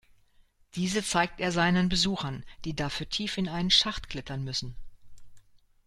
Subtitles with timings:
[0.73, 4.75] Diese zeigt er seinen Besuchern, die dafür tief in einen Schacht klettern müssen.